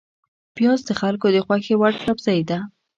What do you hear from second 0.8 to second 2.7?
د خلکو د خوښې وړ سبزی ده